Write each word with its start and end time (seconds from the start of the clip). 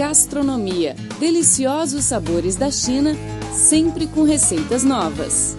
Gastronomia. 0.00 0.94
Deliciosos 1.18 2.04
sabores 2.04 2.56
da 2.56 2.70
China, 2.70 3.12
sempre 3.52 4.06
com 4.06 4.22
receitas 4.22 4.82
novas. 4.82 5.54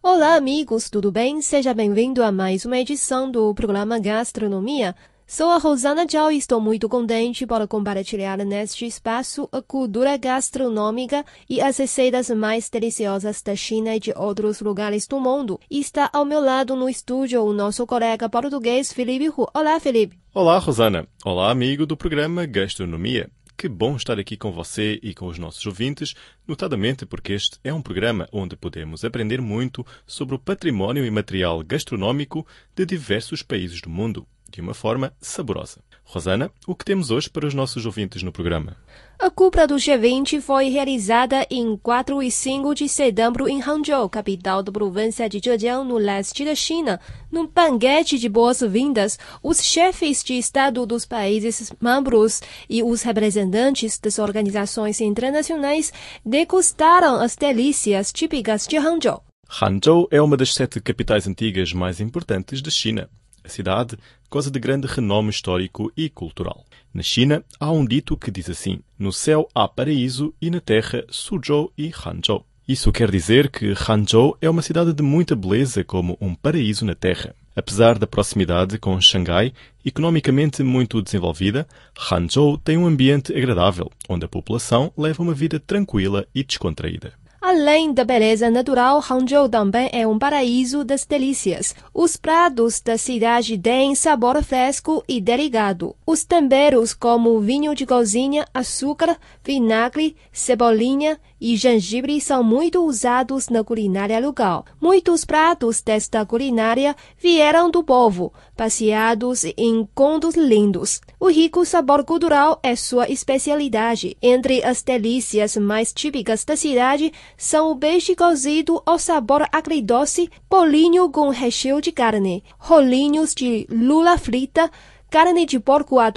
Olá, 0.00 0.36
amigos, 0.36 0.88
tudo 0.88 1.10
bem? 1.10 1.42
Seja 1.42 1.74
bem-vindo 1.74 2.22
a 2.22 2.30
mais 2.30 2.64
uma 2.64 2.78
edição 2.78 3.28
do 3.28 3.52
programa 3.52 3.98
Gastronomia. 3.98 4.94
Sou 5.30 5.50
a 5.50 5.58
Rosana 5.58 6.06
Zhao 6.10 6.32
e 6.32 6.38
estou 6.38 6.58
muito 6.58 6.88
contente 6.88 7.46
por 7.46 7.68
compartilhar 7.68 8.38
neste 8.38 8.86
espaço 8.86 9.46
a 9.52 9.60
cultura 9.60 10.16
gastronômica 10.16 11.22
e 11.46 11.60
as 11.60 11.76
receitas 11.76 12.30
mais 12.30 12.70
deliciosas 12.70 13.42
da 13.42 13.54
China 13.54 13.94
e 13.94 14.00
de 14.00 14.10
outros 14.16 14.62
lugares 14.62 15.06
do 15.06 15.20
mundo. 15.20 15.60
Está 15.70 16.08
ao 16.14 16.24
meu 16.24 16.40
lado 16.40 16.74
no 16.74 16.88
estúdio 16.88 17.42
o 17.44 17.52
nosso 17.52 17.86
colega 17.86 18.26
português 18.26 18.90
Felipe 18.90 19.28
Hu. 19.28 19.46
Olá, 19.52 19.78
Felipe. 19.78 20.18
Olá, 20.32 20.56
Rosana. 20.56 21.06
Olá, 21.22 21.50
amigo 21.50 21.84
do 21.84 21.94
programa 21.94 22.46
Gastronomia. 22.46 23.28
Que 23.54 23.68
bom 23.68 23.96
estar 23.96 24.18
aqui 24.18 24.34
com 24.34 24.50
você 24.50 24.98
e 25.02 25.12
com 25.12 25.26
os 25.26 25.38
nossos 25.38 25.66
ouvintes, 25.66 26.14
notadamente 26.46 27.04
porque 27.04 27.34
este 27.34 27.58
é 27.62 27.74
um 27.74 27.82
programa 27.82 28.26
onde 28.32 28.56
podemos 28.56 29.04
aprender 29.04 29.42
muito 29.42 29.84
sobre 30.06 30.36
o 30.36 30.38
património 30.38 31.04
imaterial 31.04 31.62
gastronômico 31.62 32.46
de 32.74 32.86
diversos 32.86 33.42
países 33.42 33.82
do 33.82 33.90
mundo 33.90 34.26
de 34.48 34.60
uma 34.60 34.74
forma 34.74 35.12
saborosa. 35.20 35.80
Rosana, 36.04 36.50
o 36.66 36.74
que 36.74 36.86
temos 36.86 37.10
hoje 37.10 37.28
para 37.28 37.46
os 37.46 37.52
nossos 37.52 37.84
ouvintes 37.84 38.22
no 38.22 38.32
programa? 38.32 38.76
A 39.18 39.28
cúpula 39.28 39.66
do 39.66 39.74
G20 39.74 40.40
foi 40.40 40.68
realizada 40.68 41.46
em 41.50 41.76
4 41.76 42.22
e 42.22 42.30
5 42.30 42.74
de 42.74 42.88
setembro 42.88 43.46
em 43.46 43.60
Hangzhou, 43.60 44.08
capital 44.08 44.62
da 44.62 44.72
província 44.72 45.28
de 45.28 45.38
Zhejiang, 45.38 45.86
no 45.86 45.98
leste 45.98 46.44
da 46.46 46.54
China. 46.54 46.98
Num 47.30 47.46
banquete 47.46 48.18
de 48.18 48.28
boas-vindas, 48.28 49.18
os 49.42 49.62
chefes 49.62 50.24
de 50.24 50.34
Estado 50.34 50.86
dos 50.86 51.04
países 51.04 51.72
membros 51.80 52.40
e 52.70 52.82
os 52.82 53.02
representantes 53.02 53.98
das 53.98 54.18
organizações 54.18 55.00
internacionais 55.00 55.92
degustaram 56.24 57.16
as 57.16 57.36
delícias 57.36 58.12
típicas 58.12 58.66
de 58.66 58.78
Hangzhou. 58.78 59.22
Hangzhou 59.60 60.08
é 60.10 60.22
uma 60.22 60.36
das 60.36 60.54
sete 60.54 60.80
capitais 60.80 61.26
antigas 61.26 61.72
mais 61.72 62.00
importantes 62.00 62.62
da 62.62 62.70
China. 62.70 63.10
A 63.48 63.50
cidade 63.50 63.96
goza 64.30 64.50
de 64.50 64.60
grande 64.60 64.86
renome 64.86 65.30
histórico 65.30 65.90
e 65.96 66.10
cultural. 66.10 66.66
Na 66.92 67.02
China, 67.02 67.42
há 67.58 67.72
um 67.72 67.82
dito 67.82 68.14
que 68.14 68.30
diz 68.30 68.50
assim: 68.50 68.80
No 68.98 69.10
céu 69.10 69.48
há 69.54 69.66
paraíso 69.66 70.34
e 70.38 70.50
na 70.50 70.60
terra 70.60 71.02
Suzhou 71.08 71.72
e 71.76 71.90
Hangzhou. 71.90 72.44
Isso 72.68 72.92
quer 72.92 73.10
dizer 73.10 73.50
que 73.50 73.72
Hangzhou 73.72 74.36
é 74.42 74.50
uma 74.50 74.60
cidade 74.60 74.92
de 74.92 75.02
muita 75.02 75.34
beleza, 75.34 75.82
como 75.82 76.18
um 76.20 76.34
paraíso 76.34 76.84
na 76.84 76.94
terra. 76.94 77.34
Apesar 77.56 77.98
da 77.98 78.06
proximidade 78.06 78.78
com 78.78 79.00
Xangai, 79.00 79.54
economicamente 79.82 80.62
muito 80.62 81.00
desenvolvida, 81.00 81.66
Hangzhou 82.12 82.58
tem 82.58 82.76
um 82.76 82.86
ambiente 82.86 83.34
agradável, 83.34 83.90
onde 84.10 84.26
a 84.26 84.28
população 84.28 84.92
leva 84.94 85.22
uma 85.22 85.32
vida 85.32 85.58
tranquila 85.58 86.26
e 86.34 86.44
descontraída. 86.44 87.14
Além 87.40 87.92
da 87.92 88.04
beleza 88.04 88.50
natural, 88.50 89.00
Hangzhou 89.08 89.48
também 89.48 89.88
é 89.92 90.04
um 90.04 90.18
paraíso 90.18 90.82
das 90.82 91.04
delícias. 91.04 91.72
Os 91.94 92.16
pratos 92.16 92.80
da 92.80 92.98
cidade 92.98 93.56
têm 93.56 93.94
sabor 93.94 94.42
fresco 94.42 95.04
e 95.06 95.20
delicado. 95.20 95.94
Os 96.04 96.24
temperos, 96.24 96.92
como 96.92 97.40
vinho 97.40 97.76
de 97.76 97.86
cozinha, 97.86 98.44
açúcar, 98.52 99.16
vinagre, 99.44 100.16
cebolinha 100.32 101.18
e 101.40 101.56
gengibre, 101.56 102.20
são 102.20 102.42
muito 102.42 102.84
usados 102.84 103.48
na 103.48 103.62
culinária 103.62 104.18
local. 104.18 104.64
Muitos 104.80 105.24
pratos 105.24 105.80
desta 105.80 106.24
culinária 106.26 106.94
vieram 107.18 107.70
do 107.70 107.82
povo, 107.82 108.32
passeados 108.56 109.44
em 109.56 109.88
contos 109.94 110.34
lindos. 110.34 111.00
O 111.20 111.28
rico 111.28 111.64
sabor 111.64 112.04
cultural 112.04 112.58
é 112.62 112.74
sua 112.74 113.08
especialidade. 113.10 114.16
Entre 114.22 114.62
as 114.64 114.82
delícias 114.82 115.56
mais 115.56 115.92
típicas 115.92 116.44
da 116.44 116.56
cidade 116.56 117.12
são 117.36 117.70
o 117.70 117.76
peixe 117.76 118.14
cozido 118.14 118.82
ao 118.84 118.98
sabor 118.98 119.46
agridoce, 119.52 120.30
bolinho 120.48 121.10
com 121.10 121.28
recheio 121.28 121.80
de 121.80 121.92
carne, 121.92 122.42
rolinhos 122.58 123.34
de 123.34 123.66
lula 123.70 124.18
frita, 124.18 124.70
carne 125.10 125.46
de 125.46 125.58
porco 125.58 125.98
a 125.98 126.12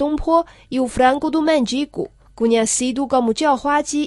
e 0.70 0.80
o 0.80 0.88
frango 0.88 1.30
do 1.30 1.40
mendigo, 1.40 2.08
conhecido 2.42 3.06
como 3.06 3.32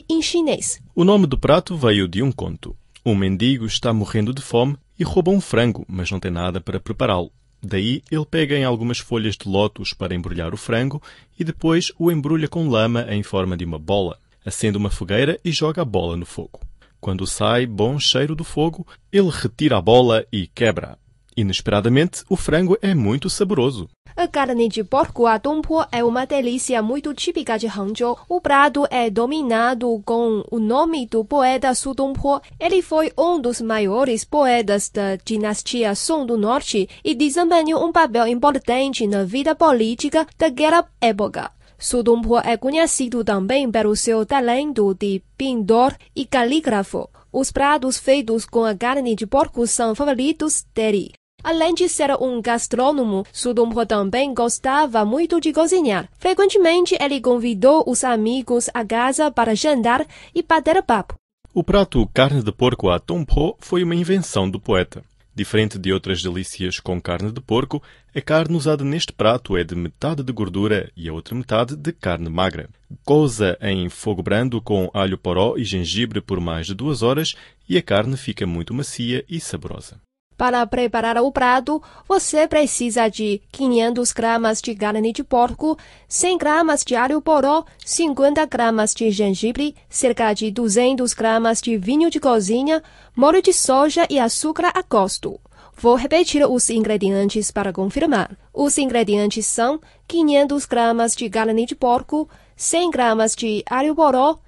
em 0.10 0.22
chinês. 0.22 0.82
O 0.94 1.06
nome 1.06 1.26
do 1.26 1.38
prato 1.38 1.78
veio 1.78 2.06
de 2.06 2.22
um 2.22 2.34
conto. 2.34 2.76
Um 3.06 3.16
mendigo 3.16 3.66
está 3.66 3.94
morrendo 3.94 4.34
de 4.34 4.42
fome 4.42 4.76
e 5.00 5.06
rouba 5.06 5.32
um 5.32 5.40
frango, 5.40 5.86
mas 5.88 6.12
não 6.12 6.20
tem 6.20 6.32
nada 6.32 6.60
para 6.60 6.78
prepará-lo. 6.78 7.32
Daí 7.64 8.04
ele 8.12 8.26
pega 8.26 8.58
em 8.58 8.66
algumas 8.66 9.00
folhas 9.00 9.38
de 9.38 9.48
lótus 9.48 9.94
para 9.94 10.14
embrulhar 10.14 10.54
o 10.54 10.58
frango 10.58 11.02
e 11.40 11.46
depois 11.46 11.94
o 11.98 12.12
embrulha 12.12 12.50
com 12.50 12.68
lama 12.68 13.06
em 13.10 13.24
forma 13.24 13.56
de 13.56 13.64
uma 13.64 13.80
bola. 13.80 14.20
Acende 14.46 14.78
uma 14.78 14.92
fogueira 14.92 15.40
e 15.42 15.54
joga 15.54 15.84
a 15.84 15.86
bola 15.86 16.18
no 16.18 16.26
fogo. 16.26 16.60
Quando 17.00 17.26
sai 17.26 17.66
bom 17.66 17.98
cheiro 17.98 18.36
do 18.36 18.44
fogo, 18.44 18.86
ele 19.14 19.30
retira 19.30 19.78
a 19.78 19.82
bola 19.82 20.26
e 20.30 20.46
quebra. 20.48 20.98
Inesperadamente, 21.38 22.24
o 22.30 22.36
frango 22.36 22.78
é 22.82 22.96
muito 22.96 23.30
saboroso. 23.30 23.90
A 24.16 24.30
carne 24.30 24.70
de 24.70 24.82
porco 24.82 25.28
a 25.28 25.38
dompo 25.38 25.86
é 25.92 26.02
uma 26.02 26.26
delícia 26.26 26.82
muito 26.82 27.14
típica 27.14 27.60
de 27.60 27.68
Hangzhou. 27.68 28.18
O 28.30 28.40
prato 28.40 28.88
é 28.90 29.10
dominado 29.10 30.02
com 30.06 30.42
o 30.50 30.58
nome 30.58 31.06
do 31.06 31.26
poeta 31.26 31.76
Su 31.76 31.94
Dongpo. 31.94 32.42
Ele 32.58 32.82
foi 32.82 33.12
um 33.18 33.42
dos 33.42 33.60
maiores 33.60 34.24
poetas 34.24 34.90
da 34.90 35.18
dinastia 35.18 35.94
Song 35.96 36.26
do 36.26 36.38
Norte 36.38 36.88
e 37.04 37.14
desempenhou 37.14 37.86
um 37.86 37.92
papel 37.92 38.26
importante 38.28 39.06
na 39.06 39.26
vida 39.26 39.54
política 39.54 40.26
daquela 40.38 40.88
época. 41.02 41.52
Su 41.78 42.02
Dongpo 42.02 42.40
é 42.40 42.56
conhecido 42.56 43.22
também 43.22 43.70
pelo 43.70 43.98
seu 43.98 44.26
talento 44.26 44.94
de 44.94 45.22
pintor 45.38 45.94
e 46.16 46.26
calígrafo. 46.26 47.10
Os 47.34 47.52
pratos 47.52 47.98
feitos 47.98 48.46
com 48.46 48.64
a 48.64 48.74
carne 48.74 49.14
de 49.14 49.28
porco 49.28 49.68
são 49.68 49.94
favoritos 49.94 50.66
dele. 50.74 51.12
Além 51.46 51.76
de 51.76 51.88
ser 51.88 52.12
um 52.20 52.42
gastrônomo, 52.42 53.24
Sudumpo 53.32 53.86
também 53.86 54.34
gostava 54.34 55.06
muito 55.06 55.40
de 55.40 55.54
cozinhar. 55.54 56.10
Frequentemente, 56.18 56.98
ele 57.00 57.22
convidou 57.22 57.84
os 57.86 58.04
amigos 58.04 58.68
à 58.74 58.84
casa 58.84 59.30
para 59.30 59.56
jantar 59.56 60.08
e 60.34 60.42
bater 60.42 60.82
papo. 60.82 61.14
O 61.54 61.64
prato 61.64 62.04
carne 62.12 62.42
de 62.42 62.52
porco 62.52 62.90
a 62.90 63.00
tompo 63.00 63.56
foi 63.60 63.84
uma 63.84 63.94
invenção 63.94 64.50
do 64.50 64.60
poeta. 64.60 65.04
Diferente 65.36 65.78
de 65.78 65.94
outras 65.94 66.24
delícias 66.24 66.80
com 66.80 67.00
carne 67.00 67.32
de 67.32 67.40
porco, 67.40 67.84
a 68.16 68.22
carne 68.22 68.56
usada 68.56 68.84
neste 68.84 69.14
prato 69.14 69.56
é 69.56 69.64
de 69.64 69.76
metade 69.76 70.24
de 70.24 70.34
gordura 70.34 70.90
e 70.98 71.08
a 71.08 71.14
outra 71.14 71.36
metade 71.36 71.76
de 71.76 71.92
carne 71.92 72.28
magra. 72.28 72.70
Coza 73.06 73.56
em 73.62 73.88
fogo 73.88 74.24
brando 74.24 74.60
com 74.62 74.90
alho 74.94 75.18
poró 75.18 75.56
e 75.58 75.64
gengibre 75.64 76.22
por 76.22 76.40
mais 76.40 76.66
de 76.66 76.74
duas 76.74 77.04
horas 77.04 77.36
e 77.70 77.78
a 77.78 77.82
carne 77.82 78.18
fica 78.18 78.48
muito 78.48 78.74
macia 78.74 79.24
e 79.30 79.40
saborosa. 79.40 80.00
Para 80.38 80.66
preparar 80.68 81.18
o 81.18 81.32
prato, 81.32 81.82
você 82.08 82.46
precisa 82.46 83.08
de 83.08 83.42
500 83.54 84.12
gramas 84.12 84.62
de 84.62 84.76
carne 84.76 85.14
de 85.14 85.24
porco, 85.24 85.78
100 86.10 86.38
gramas 86.38 86.84
de 86.84 86.94
alho 86.94 87.22
poró, 87.22 87.64
50 87.86 88.46
gramas 88.46 88.94
de 88.94 89.12
gengibre, 89.12 89.74
cerca 89.90 90.34
de 90.34 90.52
200 90.52 91.14
gramas 91.14 91.62
de 91.62 91.78
vinho 91.78 92.10
de 92.10 92.20
cozinha, 92.20 92.84
molho 93.16 93.42
de 93.42 93.54
soja 93.54 94.06
e 94.10 94.20
açúcar 94.20 94.74
a 94.76 94.82
gosto. 94.82 95.40
Vou 95.78 95.96
repetir 95.96 96.46
os 96.46 96.70
ingredientes 96.70 97.50
para 97.50 97.72
confirmar. 97.72 98.38
Os 98.54 98.78
ingredientes 98.78 99.46
são 99.46 99.80
500 100.08 100.66
gramas 100.66 101.16
de 101.16 101.30
carne 101.30 101.66
de 101.66 101.76
porco, 101.76 102.30
100 102.58 102.92
gramas 102.92 103.36
de 103.36 103.64
alho 103.70 103.96
poró, 103.96 104.40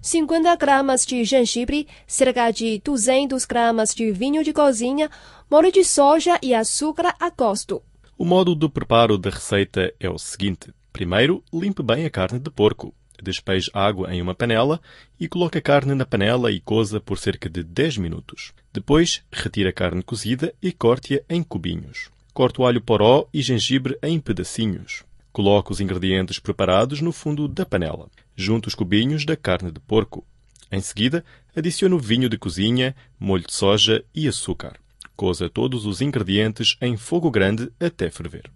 50 0.00 0.56
gramas 0.56 1.04
de 1.04 1.24
gengibre, 1.24 1.86
cerca 2.06 2.50
de 2.50 2.80
200 2.84 3.44
gramas 3.44 3.94
de 3.94 4.10
vinho 4.12 4.44
de 4.44 4.52
cozinha, 4.52 5.10
molho 5.50 5.72
de 5.72 5.84
soja 5.84 6.38
e 6.42 6.54
açúcar 6.54 7.14
a 7.18 7.30
gosto. 7.30 7.82
O 8.16 8.24
modo 8.24 8.54
de 8.54 8.68
preparo 8.68 9.16
da 9.16 9.30
receita 9.30 9.92
é 10.00 10.08
o 10.08 10.18
seguinte. 10.18 10.72
Primeiro, 10.92 11.42
limpe 11.52 11.82
bem 11.82 12.04
a 12.04 12.10
carne 12.10 12.38
de 12.38 12.50
porco. 12.50 12.94
Despeje 13.22 13.70
água 13.74 14.14
em 14.14 14.22
uma 14.22 14.34
panela 14.34 14.80
e 15.18 15.28
coloque 15.28 15.58
a 15.58 15.62
carne 15.62 15.94
na 15.94 16.06
panela 16.06 16.50
e 16.50 16.60
coza 16.60 17.00
por 17.00 17.18
cerca 17.18 17.48
de 17.48 17.62
10 17.62 17.98
minutos. 17.98 18.52
Depois, 18.72 19.22
retire 19.30 19.68
a 19.68 19.72
carne 19.72 20.02
cozida 20.02 20.54
e 20.62 20.72
corte-a 20.72 21.22
em 21.28 21.42
cubinhos. 21.42 22.10
Corte 22.32 22.60
o 22.60 22.66
alho 22.66 22.80
poró 22.80 23.28
e 23.34 23.42
gengibre 23.42 23.98
em 24.02 24.20
pedacinhos. 24.20 25.02
Coloque 25.38 25.70
os 25.70 25.80
ingredientes 25.80 26.40
preparados 26.40 27.00
no 27.00 27.12
fundo 27.12 27.46
da 27.46 27.64
panela. 27.64 28.08
Junte 28.34 28.66
os 28.66 28.74
cubinhos 28.74 29.24
da 29.24 29.36
carne 29.36 29.70
de 29.70 29.78
porco. 29.78 30.26
Em 30.68 30.80
seguida, 30.80 31.24
adicione 31.56 31.94
o 31.94 31.98
vinho 32.00 32.28
de 32.28 32.36
cozinha, 32.36 32.92
molho 33.20 33.46
de 33.46 33.54
soja 33.54 34.04
e 34.12 34.26
açúcar. 34.26 34.80
Coza 35.14 35.48
todos 35.48 35.86
os 35.86 36.00
ingredientes 36.00 36.76
em 36.82 36.96
fogo 36.96 37.30
grande 37.30 37.70
até 37.78 38.10
ferver. 38.10 38.50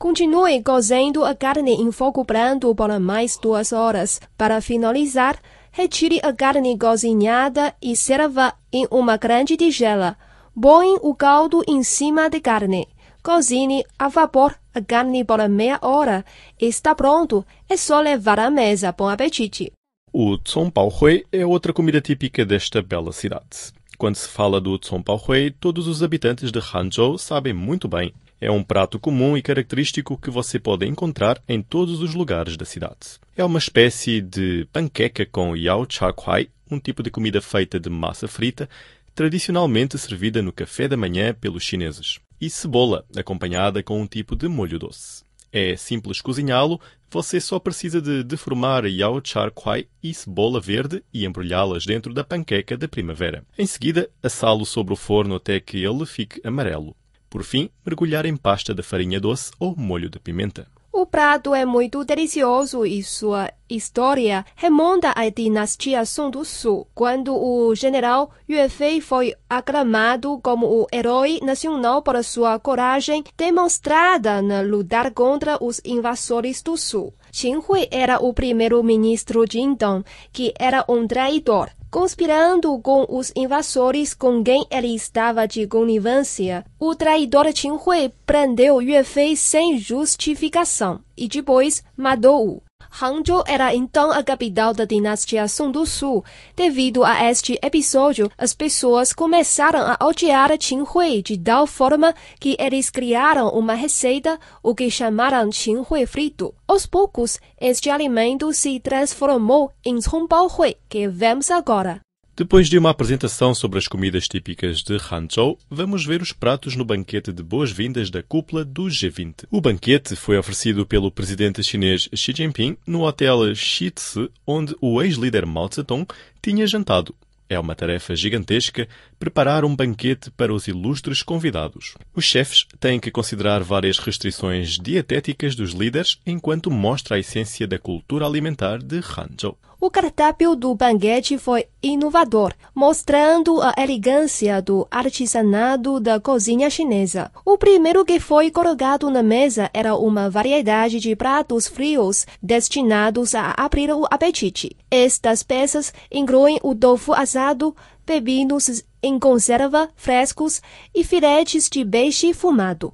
Continue 0.00 0.60
cozendo 0.64 1.24
a 1.24 1.32
carne 1.32 1.74
em 1.74 1.92
fogo 1.92 2.24
brando 2.24 2.74
por 2.74 2.98
mais 2.98 3.38
duas 3.38 3.72
horas. 3.72 4.20
Para 4.36 4.60
finalizar, 4.60 5.40
retire 5.70 6.18
a 6.24 6.32
carne 6.32 6.76
cozinhada 6.76 7.72
e 7.80 7.94
serva 7.94 8.52
em 8.72 8.84
uma 8.90 9.16
grande 9.16 9.56
tigela. 9.56 10.16
Põe 10.60 10.96
o 11.02 11.14
caldo 11.14 11.62
em 11.68 11.84
cima 11.84 12.28
da 12.28 12.40
carne. 12.40 12.88
Cozinhe 13.26 13.84
a 13.98 14.08
vapor 14.08 14.54
a 14.72 14.80
carne 14.80 15.24
por 15.24 15.48
meia 15.48 15.80
hora. 15.82 16.24
Está 16.60 16.94
pronto. 16.94 17.44
É 17.68 17.76
só 17.76 18.00
levar 18.00 18.38
à 18.38 18.48
mesa. 18.48 18.92
Bom 18.92 19.08
apetite. 19.08 19.72
O 20.12 20.38
Tsong 20.38 20.70
Pao 20.70 20.88
Hui 20.88 21.26
é 21.32 21.44
outra 21.44 21.72
comida 21.72 22.00
típica 22.00 22.44
desta 22.44 22.80
bela 22.80 23.10
cidade. 23.10 23.72
Quando 23.98 24.14
se 24.14 24.28
fala 24.28 24.60
do 24.60 24.78
Tsong 24.78 25.02
Pao 25.02 25.20
Hui, 25.20 25.50
todos 25.50 25.88
os 25.88 26.04
habitantes 26.04 26.52
de 26.52 26.60
Hangzhou 26.60 27.18
sabem 27.18 27.52
muito 27.52 27.88
bem. 27.88 28.14
É 28.40 28.48
um 28.48 28.62
prato 28.62 28.96
comum 28.96 29.36
e 29.36 29.42
característico 29.42 30.16
que 30.16 30.30
você 30.30 30.60
pode 30.60 30.86
encontrar 30.86 31.42
em 31.48 31.60
todos 31.60 32.00
os 32.02 32.14
lugares 32.14 32.56
da 32.56 32.64
cidade. 32.64 33.18
É 33.36 33.44
uma 33.44 33.58
espécie 33.58 34.20
de 34.20 34.68
panqueca 34.72 35.26
com 35.26 35.56
yao 35.56 35.84
cha 35.88 36.12
kuai, 36.12 36.48
um 36.70 36.78
tipo 36.78 37.02
de 37.02 37.10
comida 37.10 37.40
feita 37.40 37.80
de 37.80 37.90
massa 37.90 38.28
frita, 38.28 38.68
tradicionalmente 39.16 39.98
servida 39.98 40.40
no 40.40 40.52
café 40.52 40.86
da 40.86 40.96
manhã 40.96 41.34
pelos 41.34 41.64
chineses, 41.64 42.20
e 42.40 42.50
cebola, 42.50 43.04
acompanhada 43.16 43.82
com 43.82 44.00
um 44.00 44.06
tipo 44.06 44.34
de 44.36 44.48
molho 44.48 44.78
doce. 44.78 45.24
É 45.52 45.76
simples 45.76 46.20
cozinhá-lo, 46.20 46.80
você 47.10 47.40
só 47.40 47.58
precisa 47.58 48.02
de 48.02 48.22
deformar 48.22 48.84
yao 48.84 49.20
char 49.24 49.50
kwai 49.50 49.86
e 50.02 50.12
cebola 50.12 50.60
verde 50.60 51.02
e 51.14 51.24
embrulhá-las 51.24 51.86
dentro 51.86 52.12
da 52.12 52.24
panqueca 52.24 52.76
da 52.76 52.88
primavera. 52.88 53.44
Em 53.56 53.66
seguida, 53.66 54.10
assá-lo 54.22 54.66
sobre 54.66 54.92
o 54.92 54.96
forno 54.96 55.36
até 55.36 55.58
que 55.60 55.84
ele 55.84 56.04
fique 56.04 56.40
amarelo. 56.46 56.94
Por 57.30 57.42
fim, 57.42 57.70
mergulhar 57.84 58.26
em 58.26 58.36
pasta 58.36 58.74
de 58.74 58.82
farinha 58.82 59.20
doce 59.20 59.50
ou 59.58 59.76
molho 59.76 60.10
de 60.10 60.18
pimenta. 60.18 60.68
O 60.98 61.04
prato 61.04 61.54
é 61.54 61.66
muito 61.66 62.02
delicioso 62.06 62.86
e 62.86 63.02
sua 63.02 63.52
história 63.68 64.46
remonta 64.54 65.12
à 65.14 65.28
dinastia 65.28 66.06
Song 66.06 66.30
do 66.30 66.42
Sul, 66.42 66.88
quando 66.94 67.36
o 67.36 67.74
general 67.74 68.30
Yue 68.48 68.66
Fei 68.70 69.02
foi 69.02 69.34
aclamado 69.46 70.40
como 70.42 70.66
o 70.66 70.86
herói 70.90 71.38
nacional 71.42 72.00
por 72.00 72.24
sua 72.24 72.58
coragem 72.58 73.22
demonstrada 73.36 74.40
na 74.40 74.62
lutar 74.62 75.12
contra 75.12 75.62
os 75.62 75.82
invasores 75.84 76.62
do 76.62 76.78
Sul. 76.78 77.12
Qin 77.30 77.58
Hui 77.58 77.86
era 77.90 78.18
o 78.18 78.32
primeiro-ministro 78.32 79.46
de 79.46 79.60
então, 79.60 80.02
que 80.32 80.54
era 80.58 80.82
um 80.88 81.06
traidor 81.06 81.68
conspirando 81.90 82.78
com 82.80 83.06
os 83.08 83.32
invasores 83.34 84.14
com 84.14 84.42
quem 84.42 84.66
ele 84.70 84.94
estava 84.94 85.46
de 85.46 85.66
conivência. 85.66 86.64
O 86.78 86.94
traidor 86.94 87.52
Qin 87.52 87.72
Hui 87.72 88.12
prendeu 88.24 88.82
Yue 88.82 89.04
Fei 89.04 89.36
sem 89.36 89.78
justificação 89.78 91.00
e 91.16 91.28
depois 91.28 91.82
matou-o. 91.96 92.65
Hangzhou 92.90 93.44
era 93.46 93.74
então 93.74 94.10
a 94.10 94.22
capital 94.22 94.72
da 94.72 94.84
dinastia 94.84 95.48
Song 95.48 95.72
do 95.72 95.84
Sul. 95.84 96.24
Devido 96.54 97.04
a 97.04 97.30
este 97.30 97.58
episódio, 97.62 98.30
as 98.38 98.54
pessoas 98.54 99.12
começaram 99.12 99.80
a 99.80 100.06
odiar 100.06 100.56
Qin 100.58 100.82
Hui 100.82 101.22
de 101.22 101.36
tal 101.36 101.66
forma 101.66 102.14
que 102.40 102.56
eles 102.58 102.90
criaram 102.90 103.48
uma 103.50 103.74
receita, 103.74 104.38
o 104.62 104.74
que 104.74 104.90
chamaram 104.90 105.50
Qin 105.50 105.84
Hui 105.88 106.06
frito. 106.06 106.54
Aos 106.66 106.86
poucos, 106.86 107.38
este 107.60 107.90
alimento 107.90 108.52
se 108.52 108.80
transformou 108.80 109.70
em 109.84 109.98
Bao 110.28 110.46
Hui, 110.46 110.76
que 110.88 111.08
vemos 111.08 111.50
agora. 111.50 112.05
Depois 112.38 112.68
de 112.68 112.76
uma 112.76 112.90
apresentação 112.90 113.54
sobre 113.54 113.78
as 113.78 113.88
comidas 113.88 114.28
típicas 114.28 114.82
de 114.82 114.98
Hangzhou, 115.10 115.58
vamos 115.70 116.04
ver 116.04 116.20
os 116.20 116.34
pratos 116.34 116.76
no 116.76 116.84
banquete 116.84 117.32
de 117.32 117.42
boas-vindas 117.42 118.10
da 118.10 118.22
cúpula 118.22 118.62
do 118.62 118.82
G20. 118.82 119.46
O 119.50 119.58
banquete 119.58 120.14
foi 120.14 120.36
oferecido 120.36 120.84
pelo 120.84 121.10
presidente 121.10 121.64
chinês 121.64 122.10
Xi 122.14 122.34
Jinping 122.36 122.76
no 122.86 123.06
hotel 123.06 123.54
Xitzi, 123.54 124.30
onde 124.46 124.76
o 124.82 125.00
ex-líder 125.00 125.46
Mao 125.46 125.70
Zedong 125.72 126.06
tinha 126.42 126.66
jantado. 126.66 127.14
É 127.48 127.58
uma 127.58 127.74
tarefa 127.74 128.14
gigantesca 128.14 128.86
preparar 129.18 129.64
um 129.64 129.74
banquete 129.74 130.30
para 130.30 130.52
os 130.52 130.68
ilustres 130.68 131.22
convidados. 131.22 131.94
Os 132.14 132.24
chefes 132.24 132.66
têm 132.78 133.00
que 133.00 133.10
considerar 133.10 133.62
várias 133.62 133.98
restrições 133.98 134.78
dietéticas 134.78 135.54
dos 135.54 135.72
líderes 135.72 136.18
enquanto 136.26 136.70
mostra 136.70 137.16
a 137.16 137.18
essência 137.18 137.66
da 137.66 137.78
cultura 137.78 138.26
alimentar 138.26 138.78
de 138.78 138.98
Hangzhou. 138.98 139.58
O 139.78 139.90
cardápio 139.90 140.56
do 140.56 140.74
banquete 140.74 141.36
foi 141.36 141.66
inovador, 141.82 142.54
mostrando 142.74 143.60
a 143.60 143.74
elegância 143.76 144.62
do 144.62 144.88
artesanato 144.90 146.00
da 146.00 146.18
cozinha 146.18 146.70
chinesa. 146.70 147.30
O 147.44 147.58
primeiro 147.58 148.02
que 148.02 148.18
foi 148.18 148.50
colocado 148.50 149.10
na 149.10 149.22
mesa 149.22 149.70
era 149.74 149.94
uma 149.94 150.30
variedade 150.30 150.98
de 150.98 151.14
pratos 151.14 151.66
frios 151.66 152.26
destinados 152.42 153.34
a 153.34 153.54
abrir 153.54 153.90
o 153.92 154.06
apetite. 154.10 154.74
Estas 154.90 155.42
peças 155.42 155.92
incluem 156.10 156.58
o 156.62 156.74
tofu 156.74 157.12
assado, 157.12 157.76
pepinos 158.06 158.82
em 159.06 159.18
conserva 159.18 159.88
frescos 159.94 160.60
e 160.94 161.04
filetes 161.04 161.68
de 161.70 161.84
peixe 161.84 162.34
fumado. 162.34 162.92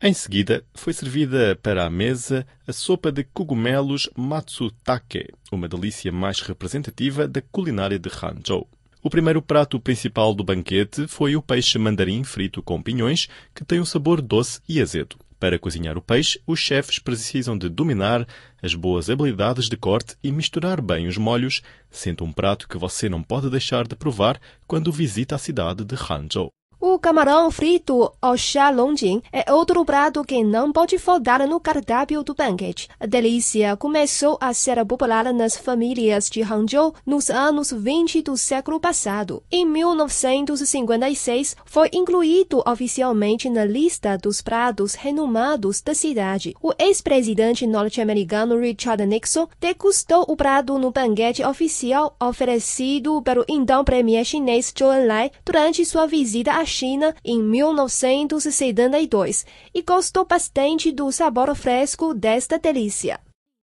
Em 0.00 0.12
seguida, 0.12 0.64
foi 0.74 0.92
servida 0.92 1.56
para 1.62 1.84
a 1.84 1.90
mesa 1.90 2.44
a 2.66 2.72
sopa 2.72 3.12
de 3.12 3.22
cogumelos 3.22 4.08
matsutake, 4.16 5.28
uma 5.52 5.68
delícia 5.68 6.10
mais 6.10 6.40
representativa 6.40 7.28
da 7.28 7.40
culinária 7.40 7.98
de 7.98 8.08
Hangzhou. 8.08 8.66
O 9.02 9.10
primeiro 9.10 9.42
prato 9.42 9.78
principal 9.78 10.34
do 10.34 10.42
banquete 10.42 11.06
foi 11.06 11.36
o 11.36 11.42
peixe 11.42 11.78
mandarim 11.78 12.24
frito 12.24 12.62
com 12.62 12.82
pinhões, 12.82 13.28
que 13.54 13.64
tem 13.64 13.80
um 13.80 13.84
sabor 13.84 14.22
doce 14.22 14.60
e 14.68 14.80
azedo. 14.80 15.16
Para 15.42 15.58
cozinhar 15.58 15.98
o 15.98 16.00
peixe, 16.00 16.40
os 16.46 16.60
chefes 16.60 17.00
precisam 17.00 17.58
de 17.58 17.68
dominar 17.68 18.24
as 18.62 18.76
boas 18.76 19.10
habilidades 19.10 19.68
de 19.68 19.76
corte 19.76 20.14
e 20.22 20.30
misturar 20.30 20.80
bem 20.80 21.08
os 21.08 21.18
molhos, 21.18 21.62
sendo 21.90 22.22
um 22.22 22.32
prato 22.32 22.68
que 22.68 22.78
você 22.78 23.08
não 23.08 23.24
pode 23.24 23.50
deixar 23.50 23.88
de 23.88 23.96
provar 23.96 24.40
quando 24.68 24.92
visita 24.92 25.34
a 25.34 25.38
cidade 25.38 25.84
de 25.84 25.96
Hangzhou. 25.96 26.52
O 26.84 26.98
camarão 26.98 27.48
frito 27.48 28.12
ao 28.20 28.36
chá 28.36 28.68
longjing 28.68 29.22
é 29.32 29.52
outro 29.52 29.84
prato 29.84 30.24
que 30.24 30.42
não 30.42 30.72
pode 30.72 30.98
faltar 30.98 31.46
no 31.46 31.60
cardápio 31.60 32.24
do 32.24 32.34
banquete. 32.34 32.88
A 32.98 33.06
delícia 33.06 33.76
começou 33.76 34.36
a 34.40 34.52
ser 34.52 34.84
popular 34.84 35.32
nas 35.32 35.56
famílias 35.56 36.28
de 36.28 36.42
Hangzhou 36.42 36.92
nos 37.06 37.30
anos 37.30 37.70
20 37.70 38.22
do 38.22 38.36
século 38.36 38.80
passado. 38.80 39.44
Em 39.48 39.64
1956, 39.64 41.54
foi 41.64 41.88
incluído 41.92 42.60
oficialmente 42.66 43.48
na 43.48 43.64
lista 43.64 44.18
dos 44.18 44.42
pratos 44.42 44.94
renomados 44.94 45.80
da 45.80 45.94
cidade. 45.94 46.52
O 46.60 46.72
ex-presidente 46.76 47.64
norte-americano 47.64 48.58
Richard 48.58 49.06
Nixon 49.06 49.46
degustou 49.60 50.24
o 50.26 50.36
prato 50.36 50.76
no 50.80 50.90
banquete 50.90 51.44
oficial 51.44 52.16
oferecido 52.20 53.22
pelo 53.22 53.44
então 53.48 53.84
premier 53.84 54.24
chinês 54.24 54.74
Zhou 54.76 54.92
Enlai 54.92 55.30
durante 55.44 55.84
sua 55.84 56.08
visita 56.08 56.54
a 56.54 56.71
China 56.72 57.14
em 57.24 57.42
1972 57.42 59.46
e 59.72 59.82
gostou 59.82 60.26
bastante 60.26 60.90
do 60.90 61.12
sabor 61.12 61.54
fresco 61.54 62.14
desta 62.14 62.58
delícia. 62.58 63.20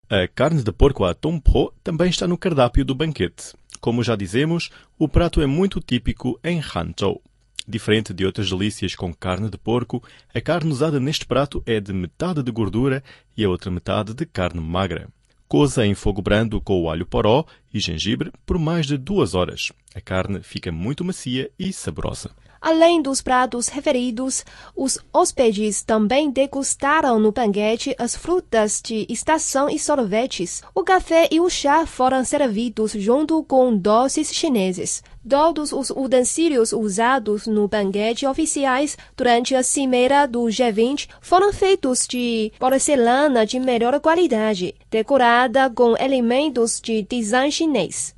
A 0.09 0.27
carne 0.27 0.63
de 0.63 0.71
porco 0.71 1.05
a 1.05 1.13
tompo 1.13 1.73
também 1.83 2.09
está 2.09 2.27
no 2.27 2.37
cardápio 2.37 2.83
do 2.83 2.93
banquete. 2.93 3.53
Como 3.79 4.03
já 4.03 4.15
dizemos, 4.15 4.69
o 4.97 5.07
prato 5.07 5.41
é 5.41 5.45
muito 5.45 5.79
típico 5.79 6.39
em 6.43 6.59
Hangzhou. 6.59 7.21
Diferente 7.67 8.13
de 8.13 8.25
outras 8.25 8.49
delícias 8.49 8.95
com 8.95 9.13
carne 9.13 9.49
de 9.49 9.57
porco, 9.57 10.03
a 10.33 10.41
carne 10.41 10.71
usada 10.71 10.99
neste 10.99 11.25
prato 11.25 11.63
é 11.65 11.79
de 11.79 11.93
metade 11.93 12.43
de 12.43 12.51
gordura 12.51 13.03
e 13.35 13.43
a 13.43 13.49
outra 13.49 13.71
metade 13.71 14.13
de 14.13 14.25
carne 14.25 14.61
magra. 14.61 15.07
Coza 15.47 15.85
em 15.85 15.95
fogo 15.95 16.21
brando 16.21 16.59
com 16.59 16.81
o 16.81 16.89
alho 16.89 17.05
poró 17.05 17.45
e 17.73 17.79
gengibre 17.79 18.31
por 18.45 18.59
mais 18.59 18.85
de 18.85 18.97
duas 18.97 19.33
horas. 19.33 19.71
A 19.95 20.01
carne 20.01 20.41
fica 20.41 20.71
muito 20.71 21.05
macia 21.05 21.49
e 21.57 21.71
saborosa. 21.71 22.31
Além 22.65 22.99
dos 22.99 23.21
pratos 23.21 23.67
referidos, 23.67 24.43
os 24.75 24.97
hóspedes 25.13 25.83
também 25.83 26.31
degustaram 26.31 27.19
no 27.19 27.31
banquete 27.31 27.95
as 27.99 28.15
frutas 28.15 28.81
de 28.83 29.05
estação 29.07 29.69
e 29.69 29.77
sorvetes. 29.77 30.63
O 30.73 30.83
café 30.83 31.27
e 31.29 31.39
o 31.39 31.47
chá 31.47 31.85
foram 31.85 32.25
servidos 32.25 32.93
junto 32.93 33.43
com 33.43 33.77
doces 33.77 34.33
chineses. 34.33 35.03
Todos 35.29 35.71
os 35.71 35.91
utensílios 35.91 36.73
usados 36.73 37.45
no 37.45 37.67
banquete 37.67 38.25
oficiais 38.25 38.97
durante 39.15 39.53
a 39.53 39.61
cimeira 39.61 40.27
do 40.27 40.45
G20 40.45 41.07
foram 41.21 41.53
feitos 41.53 42.07
de 42.09 42.51
porcelana 42.57 43.45
de 43.45 43.59
melhor 43.59 43.99
qualidade, 43.99 44.73
decorada 44.89 45.69
com 45.69 45.95
elementos 45.99 46.81
de 46.81 47.03
design 47.03 47.51
chinês. 47.51 48.15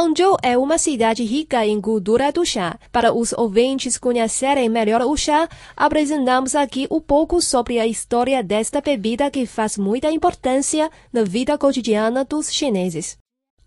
Hangzhou 0.00 0.38
é 0.42 0.56
uma 0.56 0.78
cidade 0.78 1.22
rica 1.24 1.66
em 1.66 1.78
cultura 1.78 2.32
do 2.32 2.42
chá. 2.42 2.78
Para 2.90 3.12
os 3.12 3.34
ouvintes 3.34 3.98
conhecerem 3.98 4.66
melhor 4.66 5.02
o 5.02 5.14
chá, 5.14 5.46
apresentamos 5.76 6.54
aqui 6.54 6.86
um 6.90 6.98
pouco 6.98 7.42
sobre 7.42 7.78
a 7.78 7.86
história 7.86 8.42
desta 8.42 8.80
bebida 8.80 9.30
que 9.30 9.44
faz 9.44 9.76
muita 9.76 10.10
importância 10.10 10.90
na 11.12 11.22
vida 11.22 11.58
cotidiana 11.58 12.24
dos 12.24 12.50
chineses. 12.50 13.18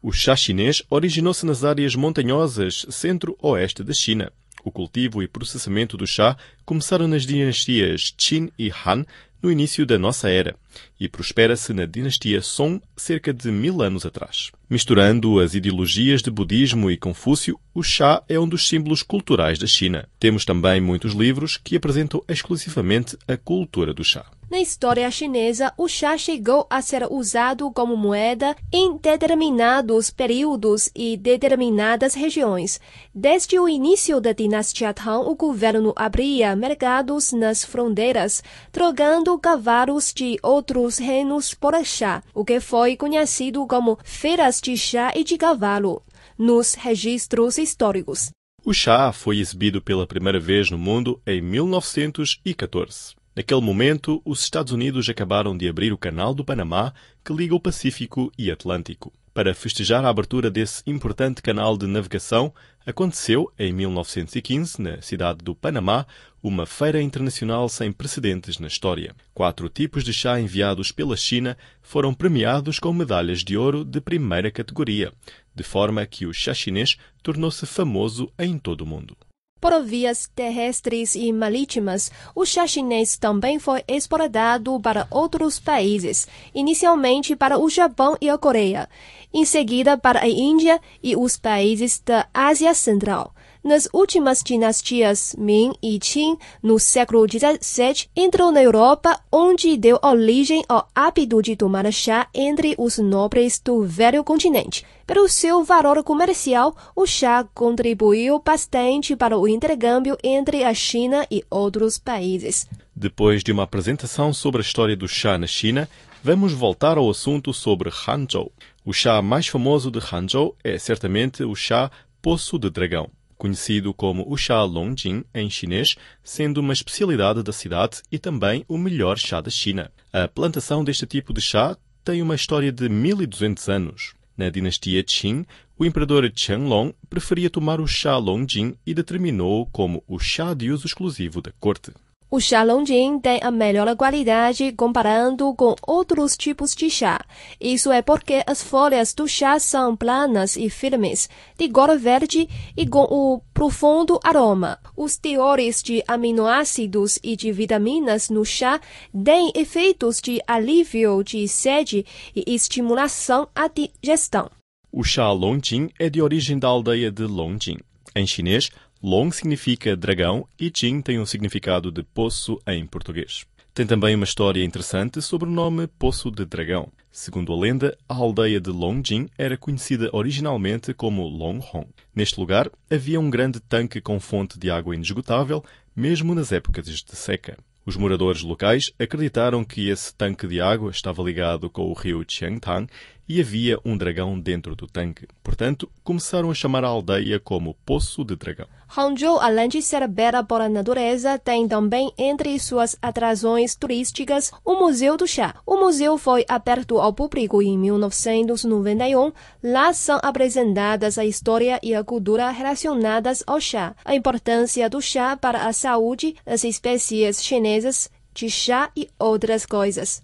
O 0.02 0.12
chá 0.12 0.36
chinês 0.36 0.82
originou-se 0.90 1.46
nas 1.46 1.64
áreas 1.64 1.96
montanhosas 1.96 2.84
centro-oeste 2.90 3.84
da 3.84 3.94
China. 3.94 4.32
O 4.66 4.72
cultivo 4.72 5.22
e 5.22 5.28
processamento 5.28 5.96
do 5.96 6.08
chá 6.08 6.36
começaram 6.66 7.08
nas 7.08 7.28
dinastias 7.28 8.12
Qin 8.18 8.50
e 8.58 8.72
Han 8.72 9.06
no 9.44 9.52
início 9.52 9.86
da 9.86 10.00
nossa 10.00 10.30
era 10.30 10.56
e 10.98 11.10
prospera-se 11.10 11.74
na 11.74 11.86
dinastia 11.86 12.42
Song 12.42 12.82
cerca 12.96 13.34
de 13.34 13.52
mil 13.52 13.82
anos 13.82 14.06
atrás. 14.06 14.52
Misturando 14.70 15.42
as 15.42 15.54
ideologias 15.54 16.22
de 16.22 16.32
budismo 16.32 16.90
e 16.90 16.98
Confúcio, 16.98 17.60
o 17.74 17.84
chá 17.84 18.24
é 18.30 18.40
um 18.40 18.48
dos 18.48 18.68
símbolos 18.68 19.04
culturais 19.04 19.60
da 19.60 19.68
China. 19.68 20.08
Temos 20.18 20.46
também 20.46 20.80
muitos 20.80 21.14
livros 21.14 21.58
que 21.62 21.76
apresentam 21.76 22.24
exclusivamente 22.28 23.18
a 23.28 23.36
cultura 23.36 23.94
do 23.94 24.04
chá. 24.04 24.26
Na 24.54 24.60
história 24.60 25.10
chinesa, 25.10 25.74
o 25.76 25.88
chá 25.88 26.16
chegou 26.16 26.68
a 26.70 26.80
ser 26.80 27.08
usado 27.10 27.72
como 27.72 27.98
moeda 27.98 28.56
em 28.72 28.96
determinados 28.98 30.12
períodos 30.12 30.92
e 30.96 31.18
determinadas 31.18 32.14
regiões. 32.14 32.80
Desde 33.16 33.58
o 33.58 33.68
início 33.68 34.22
da 34.22 34.32
dinastia 34.32 34.94
Tang, 34.94 35.28
o 35.28 35.34
governo 35.34 35.92
abria 35.96 36.56
mercados 36.56 37.32
nas 37.32 37.66
fronteiras, 37.66 38.44
trocando 38.72 39.40
cavalos 39.40 40.14
de 40.14 40.38
outros 40.44 41.00
reinos 41.00 41.56
por 41.56 41.74
chá, 41.84 42.22
o 42.32 42.46
que 42.46 42.60
foi 42.60 42.96
conhecido 42.96 43.66
como 43.66 43.98
feiras 44.04 44.62
de 44.62 44.78
chá 44.78 45.12
e 45.16 45.24
de 45.24 45.36
cavalo, 45.36 46.04
nos 46.38 46.76
registros 46.76 47.58
históricos. 47.58 48.30
O 48.64 48.72
chá 48.72 49.12
foi 49.12 49.40
exibido 49.40 49.82
pela 49.82 50.06
primeira 50.06 50.40
vez 50.40 50.70
no 50.70 50.78
mundo 50.78 51.20
em 51.26 51.42
1914. 51.42 53.23
Naquele 53.36 53.62
momento, 53.62 54.22
os 54.24 54.42
Estados 54.44 54.72
Unidos 54.72 55.10
acabaram 55.10 55.58
de 55.58 55.68
abrir 55.68 55.92
o 55.92 55.98
Canal 55.98 56.36
do 56.36 56.46
Panamá, 56.46 56.94
que 57.26 57.34
liga 57.34 57.56
o 57.56 57.60
Pacífico 57.60 58.32
e 58.38 58.52
Atlântico. 58.52 59.12
Para 59.34 59.56
festejar 59.56 60.06
a 60.06 60.10
abertura 60.10 60.52
desse 60.52 60.84
importante 60.86 61.42
canal 61.42 61.76
de 61.76 61.88
navegação, 61.88 62.54
aconteceu, 62.86 63.52
em 63.58 63.74
1915, 63.74 64.80
na 64.80 65.02
cidade 65.02 65.40
do 65.44 65.56
Panamá, 65.56 66.06
uma 66.44 66.68
feira 66.68 67.02
internacional 67.02 67.68
sem 67.68 67.92
precedentes 67.92 68.60
na 68.60 68.68
história. 68.68 69.16
Quatro 69.34 69.68
tipos 69.68 70.04
de 70.04 70.14
chá 70.14 70.40
enviados 70.40 70.92
pela 70.92 71.18
China 71.18 71.58
foram 71.82 72.14
premiados 72.14 72.78
com 72.78 72.94
medalhas 72.94 73.44
de 73.44 73.58
ouro 73.58 73.84
de 73.84 74.00
primeira 74.00 74.52
categoria, 74.52 75.12
de 75.56 75.64
forma 75.64 76.06
que 76.06 76.28
o 76.28 76.34
chá 76.34 76.54
chinês 76.54 76.98
tornou-se 77.24 77.66
famoso 77.66 78.32
em 78.38 78.60
todo 78.60 78.82
o 78.82 78.86
mundo. 78.86 79.18
Por 79.64 79.82
vias 79.82 80.30
terrestres 80.36 81.16
e 81.16 81.32
marítimas, 81.32 82.12
o 82.36 82.46
chá 82.46 82.68
chinês 82.68 83.16
também 83.16 83.60
foi 83.60 83.82
exportado 83.88 84.78
para 84.82 85.08
outros 85.10 85.58
países, 85.58 86.28
inicialmente 86.54 87.34
para 87.34 87.58
o 87.58 87.70
Japão 87.70 88.18
e 88.20 88.30
a 88.30 88.38
Coreia, 88.38 88.90
em 89.34 89.46
seguida 89.46 89.98
para 89.98 90.20
a 90.20 90.28
Índia 90.28 90.82
e 91.02 91.16
os 91.16 91.38
países 91.38 92.04
da 92.06 92.28
Ásia 92.34 92.74
Central. 92.74 93.34
Nas 93.64 93.88
últimas 93.94 94.44
dinastias 94.44 95.34
Ming 95.38 95.72
e 95.82 95.98
Qing, 95.98 96.38
no 96.62 96.78
século 96.78 97.26
XVII, 97.26 98.10
entrou 98.14 98.52
na 98.52 98.62
Europa, 98.62 99.18
onde 99.32 99.78
deu 99.78 99.98
origem 100.04 100.66
ao 100.68 100.90
hábito 100.94 101.42
de 101.42 101.56
tomar 101.56 101.90
chá 101.94 102.28
entre 102.36 102.76
os 102.78 102.98
nobres 102.98 103.62
do 103.64 103.82
velho 103.84 104.26
continente. 104.26 104.86
Pelo 105.06 105.28
seu 105.28 105.64
valor 105.64 106.02
comercial, 106.04 106.76
o 106.96 107.06
chá 107.06 107.44
contribuiu 107.54 108.40
bastante 108.40 109.16
para 109.16 109.38
o 109.38 109.48
intercâmbio 109.48 110.18
entre 110.24 110.64
a 110.64 110.74
China 110.74 111.28
e 111.30 111.44
outros 111.50 111.98
países. 111.98 112.68
Depois 112.96 113.44
de 113.44 113.52
uma 113.52 113.64
apresentação 113.64 114.34
sobre 114.34 114.62
a 114.62 114.66
história 114.66 114.96
do 114.96 115.08
chá 115.08 115.38
na 115.38 115.48
China, 115.48 115.90
vamos 116.24 116.54
voltar 116.54 116.98
ao 116.98 117.10
assunto 117.10 117.54
sobre 117.54 117.90
Hangzhou. 117.90 118.52
O 118.86 118.94
chá 118.94 119.22
mais 119.22 119.48
famoso 119.48 119.92
de 119.92 120.00
Hangzhou 120.00 120.56
é 120.64 120.78
certamente 120.78 121.44
o 121.44 121.54
chá 121.54 121.92
Poço 122.22 122.58
de 122.58 122.70
Dragão 122.70 123.10
conhecido 123.44 123.94
como 123.94 124.24
o 124.32 124.38
chá 124.38 124.64
Longjing 124.64 125.26
em 125.34 125.50
chinês, 125.50 125.98
sendo 126.24 126.60
uma 126.60 126.72
especialidade 126.72 127.44
da 127.44 127.52
cidade 127.52 128.02
e 128.10 128.18
também 128.18 128.64
o 128.70 128.78
melhor 128.78 129.18
chá 129.18 129.42
da 129.42 129.50
China. 129.50 129.92
A 130.14 130.30
plantação 130.30 130.82
deste 130.82 131.06
tipo 131.06 131.34
de 131.34 131.42
chá 131.42 131.76
tem 132.06 132.22
uma 132.22 132.36
história 132.36 132.72
de 132.72 132.88
1200 132.88 133.68
anos. 133.68 134.14
Na 134.38 134.50
dinastia 134.50 135.04
Qing, 135.04 135.46
o 135.78 135.86
imperador 135.86 136.30
Qianlong 136.32 136.94
preferia 137.10 137.50
tomar 137.50 137.80
o 137.80 137.88
chá 137.88 138.18
Longjing 138.18 138.76
e 138.86 138.94
determinou 138.94 139.68
como 139.68 140.04
o 140.08 140.20
chá 140.20 140.54
de 140.54 140.72
uso 140.72 140.88
exclusivo 140.88 141.42
da 141.42 141.52
corte. 141.60 141.92
O 142.36 142.40
chá 142.40 142.64
Longjing 142.64 143.20
tem 143.20 143.40
a 143.44 143.52
melhor 143.52 143.96
qualidade 143.96 144.72
comparando 144.72 145.54
com 145.54 145.76
outros 145.86 146.36
tipos 146.36 146.74
de 146.74 146.90
chá. 146.90 147.24
Isso 147.62 147.92
é 147.92 148.02
porque 148.02 148.42
as 148.48 148.64
folhas 148.64 149.14
do 149.14 149.28
chá 149.28 149.60
são 149.60 149.96
planas 149.96 150.56
e 150.56 150.68
firmes, 150.68 151.30
de 151.60 151.70
cor 151.70 151.96
verde 151.96 152.50
e 152.76 152.88
com 152.88 153.04
o 153.04 153.40
profundo 153.54 154.20
aroma. 154.24 154.80
Os 154.98 155.16
teores 155.16 155.84
de 155.84 156.04
aminoácidos 156.08 157.20
e 157.22 157.36
de 157.36 157.52
vitaminas 157.52 158.32
no 158.32 158.44
chá 158.44 158.82
têm 159.24 159.52
efeitos 159.54 160.20
de 160.20 160.42
alívio 160.48 161.22
de 161.24 161.48
sede 161.48 162.04
e 162.36 162.44
estimulação 162.48 163.48
à 163.54 163.68
digestão. 163.68 164.50
O 164.92 165.04
chá 165.04 165.32
Longjing 165.32 165.92
é 166.00 166.10
de 166.10 166.20
origem 166.20 166.58
da 166.58 166.68
aldeia 166.68 167.12
de 167.12 167.28
Longjing. 167.28 167.78
Em 168.16 168.28
chinês, 168.28 168.70
Long 169.06 169.32
significa 169.32 169.98
dragão 169.98 170.48
e 170.58 170.72
Jing 170.74 171.02
tem 171.02 171.20
um 171.20 171.26
significado 171.26 171.92
de 171.92 172.04
poço 172.04 172.58
em 172.66 172.86
português. 172.88 173.46
Tem 173.74 173.86
também 173.86 174.16
uma 174.16 174.24
história 174.24 174.64
interessante 174.64 175.22
sobre 175.22 175.46
o 175.50 175.52
nome 175.52 175.88
Poço 175.88 176.32
de 176.32 176.46
Dragão. 176.46 176.90
Segundo 177.12 177.52
a 177.52 177.60
lenda, 177.60 177.98
a 178.08 178.16
aldeia 178.16 178.62
de 178.62 178.70
Longjing 178.70 179.28
era 179.38 179.58
conhecida 179.58 180.10
originalmente 180.14 180.94
como 180.94 181.28
Longhong. 181.28 181.88
Neste 182.16 182.40
lugar 182.40 182.72
havia 182.90 183.20
um 183.20 183.30
grande 183.30 183.60
tanque 183.60 184.00
com 184.00 184.22
fonte 184.22 184.58
de 184.58 184.72
água 184.72 184.96
inesgotável, 184.96 185.62
mesmo 185.94 186.34
nas 186.34 186.54
épocas 186.54 186.86
de 186.86 187.16
seca. 187.18 187.58
Os 187.86 187.98
moradores 187.98 188.42
locais 188.42 188.94
acreditaram 188.98 189.66
que 189.66 189.90
esse 189.90 190.16
tanque 190.16 190.48
de 190.48 190.62
água 190.62 190.90
estava 190.90 191.22
ligado 191.22 191.70
com 191.70 191.90
o 191.90 191.94
rio 191.94 192.24
Qiangtang 192.24 192.88
e 193.28 193.40
havia 193.40 193.80
um 193.86 193.98
dragão 193.98 194.40
dentro 194.40 194.76
do 194.76 194.88
tanque. 194.88 195.28
Portanto, 195.44 195.90
começaram 196.04 196.52
a 196.52 196.54
chamar 196.54 196.84
a 196.84 196.88
aldeia 196.88 197.40
como 197.40 197.76
Poço 197.86 198.24
de 198.24 198.36
Dragão. 198.36 198.68
Hangzhou, 198.96 199.40
além 199.40 199.70
de 199.70 199.82
ser 199.82 200.08
bela 200.08 200.44
por 200.44 200.62
a 200.62 200.70
natureza, 200.70 201.40
tem 201.40 201.68
também 201.68 202.12
entre 202.18 202.58
suas 202.60 202.96
atrações 203.02 203.76
turísticas 203.76 204.52
o 204.64 204.76
Museu 204.76 205.18
do 205.18 205.26
Chá. 205.26 205.56
O 205.66 205.78
museu 205.78 206.18
foi 206.18 206.46
aberto 206.48 207.00
ao 207.00 207.14
público 207.14 207.62
em 207.62 207.78
1991. 207.78 209.32
Lá 209.64 209.94
são 209.94 210.20
apresentadas 210.22 211.18
a 211.18 211.26
história 211.26 211.80
e 211.82 211.96
a 211.96 212.04
cultura 212.04 212.52
relacionadas 212.52 213.44
ao 213.48 213.60
chá, 213.60 213.96
a 214.06 214.16
importância 214.16 214.90
do 214.90 215.02
chá 215.02 215.36
para 215.36 215.66
a 215.66 215.74
saúde, 215.74 216.36
as 216.46 216.64
espécies 216.64 217.44
chinesas 217.44 218.10
de 218.34 218.50
chá 218.50 218.92
e 218.96 219.10
outras 219.18 219.66
coisas. 219.66 220.22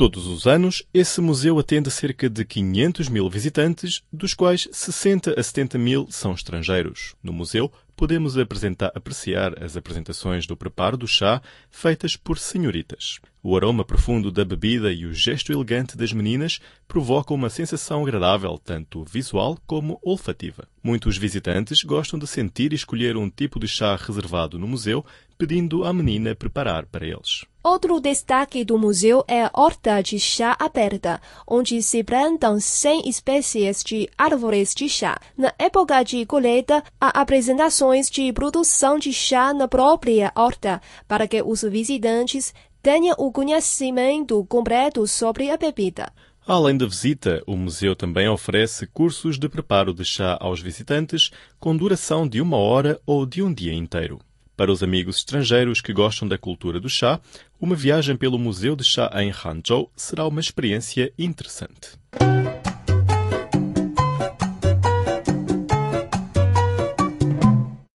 Todos 0.00 0.26
os 0.26 0.46
anos, 0.46 0.82
esse 0.94 1.20
museu 1.20 1.58
atende 1.58 1.90
cerca 1.90 2.26
de 2.30 2.42
500 2.42 3.10
mil 3.10 3.28
visitantes, 3.28 4.02
dos 4.10 4.32
quais 4.32 4.66
60 4.72 5.38
a 5.38 5.42
70 5.42 5.76
mil 5.76 6.06
são 6.08 6.32
estrangeiros. 6.32 7.14
No 7.22 7.34
museu, 7.34 7.70
podemos 7.94 8.38
apresentar, 8.38 8.90
apreciar 8.94 9.62
as 9.62 9.76
apresentações 9.76 10.46
do 10.46 10.56
preparo 10.56 10.96
do 10.96 11.06
chá 11.06 11.42
feitas 11.70 12.16
por 12.16 12.38
senhoritas. 12.38 13.20
O 13.42 13.54
aroma 13.54 13.84
profundo 13.84 14.32
da 14.32 14.42
bebida 14.42 14.90
e 14.90 15.04
o 15.04 15.12
gesto 15.12 15.52
elegante 15.52 15.98
das 15.98 16.14
meninas 16.14 16.60
provocam 16.88 17.36
uma 17.36 17.50
sensação 17.50 18.02
agradável, 18.02 18.56
tanto 18.56 19.04
visual 19.04 19.58
como 19.66 20.00
olfativa. 20.02 20.66
Muitos 20.82 21.18
visitantes 21.18 21.82
gostam 21.82 22.18
de 22.18 22.26
sentir 22.26 22.72
e 22.72 22.76
escolher 22.76 23.18
um 23.18 23.28
tipo 23.28 23.60
de 23.60 23.68
chá 23.68 23.96
reservado 23.96 24.58
no 24.58 24.66
museu, 24.66 25.04
pedindo 25.36 25.84
à 25.84 25.92
menina 25.92 26.34
preparar 26.34 26.86
para 26.86 27.06
eles. 27.06 27.44
Outro 27.62 28.00
destaque 28.00 28.64
do 28.64 28.78
museu 28.78 29.22
é 29.28 29.44
a 29.44 29.50
horta 29.52 30.00
de 30.00 30.18
chá 30.18 30.56
aberta, 30.58 31.20
onde 31.46 31.82
se 31.82 32.02
plantam 32.02 32.58
100 32.58 33.06
espécies 33.06 33.84
de 33.84 34.08
árvores 34.16 34.74
de 34.74 34.88
chá. 34.88 35.20
Na 35.36 35.52
época 35.58 36.02
de 36.02 36.24
colheita, 36.24 36.82
há 36.98 37.20
apresentações 37.20 38.08
de 38.08 38.32
produção 38.32 38.98
de 38.98 39.12
chá 39.12 39.52
na 39.52 39.68
própria 39.68 40.32
horta, 40.34 40.80
para 41.06 41.28
que 41.28 41.42
os 41.42 41.60
visitantes 41.60 42.54
tenha 42.82 43.14
o 43.18 43.30
conhecimento 43.30 44.42
completo 44.46 45.06
sobre 45.06 45.50
a 45.50 45.58
bebida. 45.58 46.10
Além 46.46 46.78
da 46.78 46.86
visita, 46.86 47.42
o 47.46 47.58
museu 47.58 47.94
também 47.94 48.26
oferece 48.26 48.86
cursos 48.86 49.38
de 49.38 49.50
preparo 49.50 49.92
de 49.92 50.02
chá 50.02 50.38
aos 50.40 50.62
visitantes 50.62 51.30
com 51.58 51.76
duração 51.76 52.26
de 52.26 52.40
uma 52.40 52.56
hora 52.56 52.98
ou 53.04 53.26
de 53.26 53.42
um 53.42 53.52
dia 53.52 53.74
inteiro. 53.74 54.18
Para 54.60 54.70
os 54.70 54.82
amigos 54.82 55.16
estrangeiros 55.16 55.80
que 55.80 55.90
gostam 55.90 56.28
da 56.28 56.36
cultura 56.36 56.78
do 56.78 56.86
chá, 56.86 57.18
uma 57.58 57.74
viagem 57.74 58.14
pelo 58.14 58.38
Museu 58.38 58.76
de 58.76 58.84
Chá 58.84 59.10
em 59.14 59.30
Hangzhou 59.32 59.90
será 59.96 60.26
uma 60.26 60.38
experiência 60.38 61.10
interessante. 61.18 61.92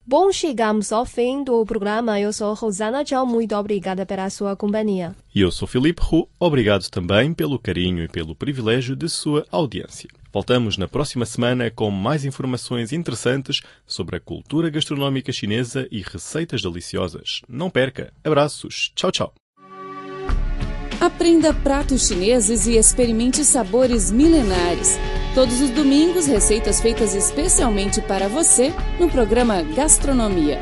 Bom, 0.08 0.32
chegamos 0.32 0.93
ao 0.93 1.05
fim 1.05 1.43
do 1.43 1.65
programa. 1.65 2.17
Eu 2.17 2.32
sou 2.32 2.53
Rosana 2.53 3.03
Tchau. 3.03 3.25
Muito 3.25 3.53
obrigada 3.58 4.05
pela 4.05 4.29
sua 4.29 4.55
companhia. 4.55 5.13
E 5.36 5.41
eu 5.41 5.51
sou 5.51 5.67
Felipe 5.67 6.01
Hu. 6.01 6.29
Obrigado 6.39 6.89
também 6.89 7.34
pelo 7.34 7.60
carinho 7.60 8.05
e 8.05 8.08
pelo 8.08 8.34
privilégio 8.34 8.96
de 8.96 9.10
sua 9.10 9.46
audiência. 9.51 10.08
Voltamos 10.34 10.78
na 10.78 10.88
próxima 10.88 11.28
semana 11.28 11.70
com 11.70 11.92
mais 11.92 12.25
informações 12.25 12.92
interessantes 12.92 13.62
sobre 13.86 14.16
a 14.16 14.20
cultura 14.20 14.68
gastronómica 14.68 15.32
chinesa 15.32 15.88
e 15.92 16.02
receitas 16.02 16.63
deliciosas. 16.63 17.42
Não 17.48 17.70
perca! 17.70 18.12
Abraços! 18.24 18.92
Tchau, 18.96 19.12
tchau! 19.12 19.34
Aprenda 21.00 21.54
pratos 21.54 22.08
chineses 22.08 22.66
e 22.66 22.78
experimente 22.78 23.46
sabores 23.46 24.10
milenares. 24.10 24.98
Todos 25.36 25.62
os 25.62 25.70
domingos, 25.70 26.25
receitas 26.25 26.82
feitas 26.82 27.13
especialmente 27.13 28.02
para 28.02 28.28
você 28.28 28.74
no 29.00 29.08
programa 29.10 29.62
Gastronomia. 29.62 30.60